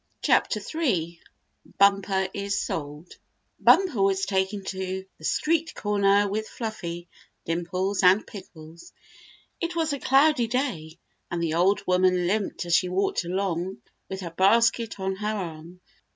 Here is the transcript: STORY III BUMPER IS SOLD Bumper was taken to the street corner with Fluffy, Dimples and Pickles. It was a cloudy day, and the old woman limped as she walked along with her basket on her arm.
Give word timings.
STORY 0.23 0.41
III 0.55 1.21
BUMPER 1.77 2.29
IS 2.33 2.59
SOLD 2.59 3.13
Bumper 3.59 4.01
was 4.01 4.25
taken 4.25 4.63
to 4.63 5.05
the 5.19 5.23
street 5.23 5.75
corner 5.75 6.27
with 6.27 6.47
Fluffy, 6.49 7.07
Dimples 7.45 8.01
and 8.01 8.25
Pickles. 8.25 8.93
It 9.61 9.75
was 9.75 9.93
a 9.93 9.99
cloudy 9.99 10.47
day, 10.47 10.97
and 11.29 11.39
the 11.39 11.53
old 11.53 11.85
woman 11.85 12.25
limped 12.25 12.65
as 12.65 12.73
she 12.75 12.89
walked 12.89 13.25
along 13.25 13.77
with 14.09 14.21
her 14.21 14.31
basket 14.31 14.99
on 14.99 15.17
her 15.17 15.35
arm. 15.35 15.81